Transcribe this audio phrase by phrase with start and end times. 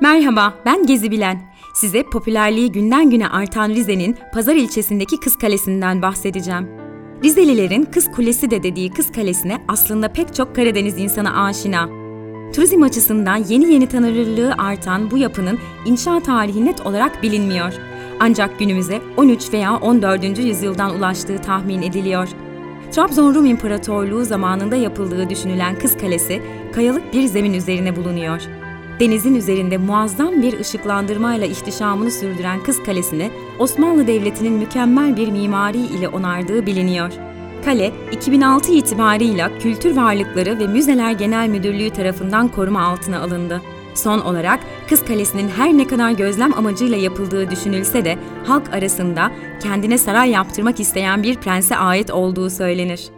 [0.00, 1.42] Merhaba, ben Gezi Bilen.
[1.74, 6.68] Size popülerliği günden güne artan Rize'nin Pazar ilçesindeki Kız Kalesi'nden bahsedeceğim.
[7.24, 11.88] Rizelilerin Kız Kulesi de dediği Kız Kalesi'ne aslında pek çok Karadeniz insanı aşina.
[12.54, 17.72] Turizm açısından yeni yeni tanınırlığı artan bu yapının inşa tarihi net olarak bilinmiyor.
[18.20, 20.38] Ancak günümüze 13 veya 14.
[20.38, 22.28] yüzyıldan ulaştığı tahmin ediliyor.
[22.90, 26.42] Trabzon Rum İmparatorluğu zamanında yapıldığı düşünülen Kız Kalesi,
[26.74, 28.65] kayalık bir zemin üzerine bulunuyor.
[29.00, 36.08] Denizin üzerinde muazzam bir ışıklandırmayla ihtişamını sürdüren Kız Kalesi'ni Osmanlı Devleti'nin mükemmel bir mimari ile
[36.08, 37.10] onardığı biliniyor.
[37.64, 43.62] Kale, 2006 itibarıyla Kültür Varlıkları ve Müzeler Genel Müdürlüğü tarafından koruma altına alındı.
[43.94, 49.32] Son olarak Kız Kalesi'nin her ne kadar gözlem amacıyla yapıldığı düşünülse de halk arasında
[49.62, 53.15] kendine saray yaptırmak isteyen bir prense ait olduğu söylenir.